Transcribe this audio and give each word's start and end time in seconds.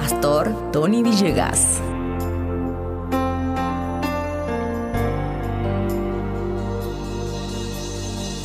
Pastor 0.00 0.72
Tony 0.72 1.02
Villegas. 1.02 1.78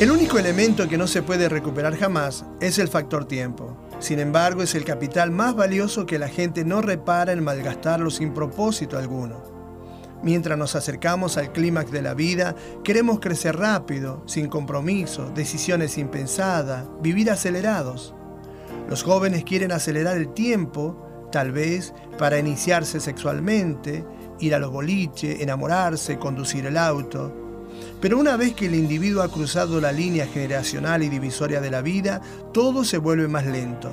El 0.01 0.11
único 0.11 0.37
elemento 0.37 0.89
que 0.89 0.97
no 0.97 1.07
se 1.07 1.21
puede 1.21 1.47
recuperar 1.47 1.95
jamás 1.95 2.43
es 2.59 2.77
el 2.77 2.89
factor 2.89 3.23
tiempo. 3.23 3.77
Sin 3.99 4.19
embargo, 4.19 4.63
es 4.63 4.75
el 4.75 4.83
capital 4.83 5.31
más 5.31 5.55
valioso 5.55 6.05
que 6.05 6.19
la 6.19 6.27
gente 6.27 6.65
no 6.65 6.81
repara 6.81 7.31
en 7.31 7.41
malgastarlo 7.41 8.09
sin 8.09 8.33
propósito 8.33 8.97
alguno. 8.97 9.41
Mientras 10.23 10.57
nos 10.57 10.75
acercamos 10.75 11.37
al 11.37 11.53
clímax 11.53 11.89
de 11.89 12.01
la 12.01 12.15
vida, 12.15 12.53
queremos 12.83 13.21
crecer 13.21 13.55
rápido, 13.55 14.23
sin 14.25 14.49
compromiso, 14.49 15.31
decisiones 15.33 15.97
impensadas, 15.97 16.85
vivir 17.01 17.31
acelerados. 17.31 18.13
Los 18.89 19.03
jóvenes 19.03 19.45
quieren 19.45 19.71
acelerar 19.71 20.17
el 20.17 20.33
tiempo, 20.33 21.04
tal 21.35 21.51
vez 21.51 21.93
para 22.17 22.39
iniciarse 22.39 23.01
sexualmente, 23.01 24.05
ir 24.39 24.55
a 24.55 24.57
los 24.59 24.71
boliches, 24.71 25.41
enamorarse, 25.41 26.17
conducir 26.17 26.65
el 26.65 26.77
auto. 26.77 27.29
Pero 27.99 28.17
una 28.17 28.37
vez 28.37 28.53
que 28.53 28.67
el 28.67 28.75
individuo 28.75 29.21
ha 29.21 29.29
cruzado 29.29 29.81
la 29.81 29.91
línea 29.91 30.27
generacional 30.27 31.03
y 31.03 31.09
divisoria 31.09 31.59
de 31.59 31.69
la 31.69 31.81
vida, 31.81 32.21
todo 32.53 32.85
se 32.85 32.99
vuelve 32.99 33.27
más 33.27 33.45
lento. 33.45 33.91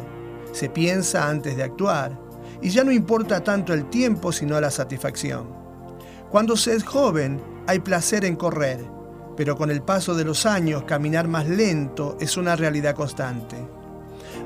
Se 0.53 0.69
piensa 0.69 1.29
antes 1.29 1.57
de 1.57 1.65
actuar, 1.65 2.17
y 2.61 2.71
ya 2.71 2.85
no 2.85 2.93
importa 2.93 3.43
tanto 3.43 3.75
el 3.75 3.91
tiempo 3.91 4.31
sino 4.31 4.61
la 4.61 4.71
satisfacción. 4.71 5.49
Cuando 6.31 6.57
se 6.57 6.77
es 6.77 6.85
joven 6.85 7.43
hay 7.67 7.81
placer 7.81 8.25
en 8.25 8.37
correr, 8.37 8.79
pero 9.37 9.57
con 9.57 9.73
el 9.73 9.83
paso 9.83 10.15
de 10.15 10.25
los 10.25 10.47
años 10.47 10.85
caminar 10.85 11.27
más 11.27 11.49
lento 11.49 12.17
es 12.21 12.37
una 12.37 12.55
realidad 12.55 12.95
constante. 12.95 13.82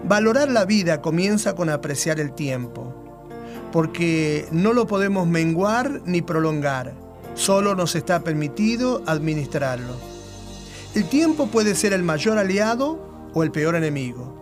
Valorar 0.08 0.48
la 0.48 0.64
vida 0.64 1.02
comienza 1.02 1.56
con 1.56 1.68
apreciar 1.68 2.20
el 2.20 2.32
tiempo, 2.32 2.94
porque 3.72 4.46
no 4.52 4.72
lo 4.72 4.86
podemos 4.86 5.26
menguar 5.26 6.00
ni 6.04 6.22
prolongar, 6.22 6.94
solo 7.34 7.74
nos 7.74 7.96
está 7.96 8.20
permitido 8.20 9.02
administrarlo. 9.06 9.96
El 10.94 11.08
tiempo 11.08 11.48
puede 11.48 11.74
ser 11.74 11.92
el 11.92 12.04
mayor 12.04 12.38
aliado 12.38 13.00
o 13.34 13.42
el 13.42 13.50
peor 13.50 13.74
enemigo. 13.74 14.32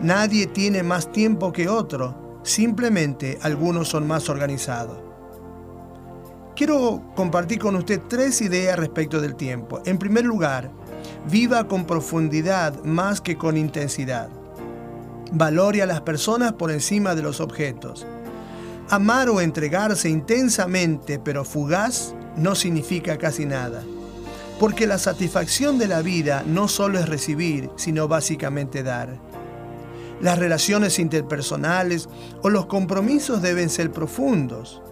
Nadie 0.00 0.46
tiene 0.46 0.82
más 0.82 1.12
tiempo 1.12 1.52
que 1.52 1.68
otro, 1.68 2.40
simplemente 2.42 3.38
algunos 3.42 3.88
son 3.88 4.06
más 4.06 4.30
organizados. 4.30 4.96
Quiero 6.56 7.02
compartir 7.14 7.58
con 7.58 7.76
usted 7.76 8.00
tres 8.08 8.40
ideas 8.40 8.78
respecto 8.78 9.20
del 9.20 9.34
tiempo. 9.34 9.82
En 9.84 9.98
primer 9.98 10.24
lugar, 10.24 10.70
viva 11.30 11.68
con 11.68 11.84
profundidad 11.84 12.82
más 12.84 13.20
que 13.20 13.36
con 13.36 13.58
intensidad. 13.58 14.39
Valore 15.32 15.82
a 15.82 15.86
las 15.86 16.00
personas 16.00 16.54
por 16.54 16.70
encima 16.70 17.14
de 17.14 17.22
los 17.22 17.40
objetos. 17.40 18.06
Amar 18.88 19.28
o 19.28 19.40
entregarse 19.40 20.08
intensamente 20.08 21.20
pero 21.20 21.44
fugaz 21.44 22.14
no 22.36 22.56
significa 22.56 23.16
casi 23.16 23.46
nada. 23.46 23.82
Porque 24.58 24.86
la 24.86 24.98
satisfacción 24.98 25.78
de 25.78 25.86
la 25.86 26.02
vida 26.02 26.42
no 26.46 26.66
solo 26.66 26.98
es 26.98 27.08
recibir, 27.08 27.70
sino 27.76 28.08
básicamente 28.08 28.82
dar. 28.82 29.18
Las 30.20 30.38
relaciones 30.38 30.98
interpersonales 30.98 32.08
o 32.42 32.50
los 32.50 32.66
compromisos 32.66 33.40
deben 33.40 33.70
ser 33.70 33.92
profundos. 33.92 34.82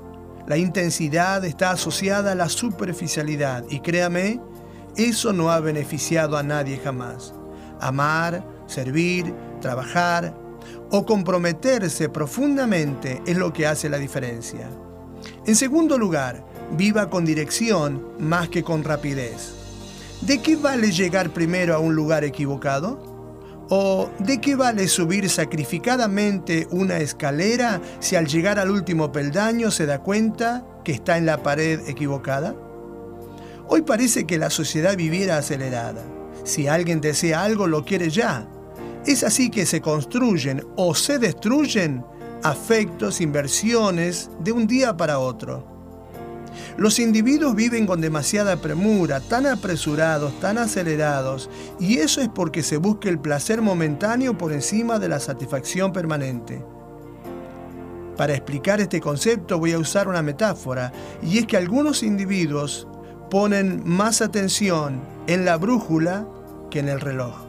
La 0.47 0.57
intensidad 0.57 1.45
está 1.45 1.73
asociada 1.73 2.33
a 2.33 2.37
la 2.37 2.49
superficialidad 2.49 3.65
y 3.69 3.81
créame, 3.81 4.41
eso 4.97 5.33
no 5.33 5.51
ha 5.51 5.61
beneficiado 5.61 6.39
a 6.39 6.43
nadie 6.43 6.79
jamás. 6.79 7.35
Amar, 7.81 8.43
servir, 8.69 9.35
trabajar 9.61 10.33
o 10.91 11.05
comprometerse 11.05 12.09
profundamente 12.09 13.21
es 13.27 13.37
lo 13.37 13.53
que 13.53 13.67
hace 13.67 13.89
la 13.89 13.99
diferencia. 13.99 14.71
En 15.47 15.57
segundo 15.57 15.99
lugar, 15.99 16.45
viva 16.77 17.11
con 17.11 17.25
dirección 17.25 18.13
más 18.19 18.49
que 18.49 18.63
con 18.63 18.85
rapidez. 18.85 19.55
¿De 20.21 20.41
qué 20.41 20.57
vale 20.57 20.93
llegar 20.93 21.31
primero 21.31 21.75
a 21.75 21.79
un 21.79 21.95
lugar 21.95 22.25
equivocado? 22.25 23.07
¿O 23.71 24.11
de 24.19 24.41
qué 24.41 24.57
vale 24.57 24.89
subir 24.89 25.29
sacrificadamente 25.29 26.67
una 26.71 26.99
escalera 26.99 27.81
si 28.01 28.17
al 28.17 28.27
llegar 28.27 28.59
al 28.59 28.71
último 28.71 29.13
peldaño 29.13 29.71
se 29.71 29.87
da 29.87 30.01
cuenta 30.01 30.65
que 30.85 30.93
está 30.93 31.19
en 31.19 31.27
la 31.27 31.43
pared 31.43 31.81
equivocada? 31.87 32.55
Hoy 33.69 33.83
parece 33.83 34.27
que 34.27 34.39
la 34.39 34.49
sociedad 34.49 34.97
viviera 34.97 35.37
acelerada. 35.37 36.03
Si 36.45 36.67
alguien 36.67 37.03
desea 37.03 37.43
algo, 37.43 37.67
lo 37.67 37.85
quiere 37.85 38.09
ya. 38.09 38.49
Es 39.09 39.25
así 39.25 39.49
que 39.49 39.65
se 39.65 39.81
construyen 39.81 40.63
o 40.77 40.95
se 40.95 41.19
destruyen 41.19 42.05
afectos, 42.43 43.23
inversiones 43.23 44.31
de 44.41 44.53
un 44.53 44.67
día 44.67 44.99
para 44.99 45.19
otro. 45.19 45.65
Los 46.77 46.99
individuos 46.99 47.55
viven 47.55 47.87
con 47.87 48.03
demasiada 48.03 48.61
premura, 48.61 49.21
tan 49.21 49.47
apresurados, 49.47 50.39
tan 50.41 50.59
acelerados, 50.59 51.49
y 51.81 52.01
eso 52.01 52.21
es 52.21 52.29
porque 52.29 52.63
se 52.63 52.77
busca 52.77 53.09
el 53.09 53.19
placer 53.19 53.63
momentáneo 53.63 54.37
por 54.37 54.53
encima 54.53 54.99
de 54.99 55.09
la 55.09 55.21
satisfacción 55.21 55.91
permanente. 55.91 56.63
Para 58.15 58.35
explicar 58.35 58.79
este 58.83 59.01
concepto 59.01 59.59
voy 59.59 59.73
a 59.73 59.79
usar 59.79 60.07
una 60.07 60.21
metáfora, 60.21 60.93
y 61.23 61.39
es 61.39 61.47
que 61.47 61.57
algunos 61.57 62.03
individuos 62.03 62.87
ponen 63.31 63.83
más 63.89 64.21
atención 64.21 65.01
en 65.27 65.47
la 65.47 65.57
brújula 65.57 66.29
que 66.71 66.81
en 66.81 66.91
el 66.91 67.01
reloj. 67.01 67.48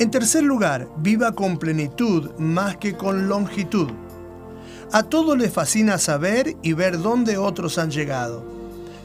En 0.00 0.10
tercer 0.10 0.42
lugar, 0.42 0.88
viva 0.96 1.32
con 1.36 1.56
plenitud 1.56 2.32
más 2.36 2.76
que 2.78 2.96
con 2.96 3.28
longitud. 3.28 3.88
A 4.90 5.04
todos 5.04 5.38
les 5.38 5.52
fascina 5.52 5.98
saber 5.98 6.56
y 6.62 6.72
ver 6.72 7.00
dónde 7.00 7.38
otros 7.38 7.78
han 7.78 7.92
llegado, 7.92 8.44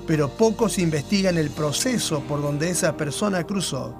pero 0.07 0.29
pocos 0.29 0.79
investigan 0.79 1.37
el 1.37 1.51
proceso 1.51 2.21
por 2.21 2.41
donde 2.41 2.71
esa 2.71 2.97
persona 2.97 3.43
cruzó. 3.43 3.95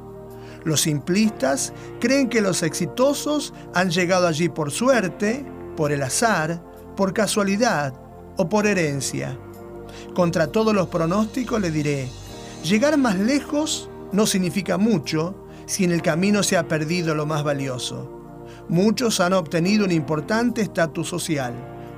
Los 0.64 0.82
simplistas 0.82 1.74
creen 2.00 2.28
que 2.28 2.42
los 2.42 2.64
exitosos 2.64 3.54
han 3.76 3.92
llegado 3.92 4.26
allí 4.26 4.50
por 4.50 4.72
suerte, 4.72 5.46
por 5.78 5.92
el 5.92 6.02
azar, 6.02 6.60
por 6.98 7.14
casualidad 7.14 7.94
o 8.36 8.50
por 8.50 8.66
herencia. 8.66 9.38
Contra 10.16 10.48
todos 10.48 10.74
los 10.74 10.88
pronósticos 10.88 11.62
le 11.62 11.70
diré, 11.70 12.10
llegar 12.64 12.98
más 12.98 13.20
lejos 13.20 13.92
no 14.12 14.26
significa 14.26 14.80
mucho 14.80 15.36
si 15.70 15.84
en 15.86 15.92
el 15.92 16.02
camino 16.02 16.44
se 16.44 16.58
ha 16.58 16.68
perdido 16.68 17.16
lo 17.16 17.26
más 17.26 17.44
valioso. 17.44 18.12
Muchos 18.68 19.20
han 19.20 19.34
obtenido 19.34 19.86
un 19.86 19.92
importante 19.92 20.62
estatus 20.62 21.08
social 21.08 21.54